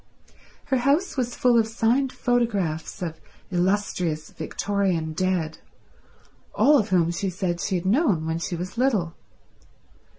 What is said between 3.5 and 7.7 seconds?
illustrious Victorian dead, all of whom she said